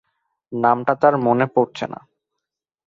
[0.51, 1.99] নামটা তার মনে পড়ছে না।